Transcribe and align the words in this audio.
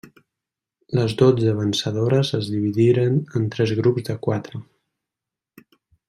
Les 0.99 1.11
dotze 1.19 1.51
vencedores 1.59 2.31
es 2.39 2.49
dividiren 2.55 3.19
en 3.39 3.45
tres 3.57 3.73
grups 3.83 4.07
de 4.11 4.15
quatre. 4.29 4.63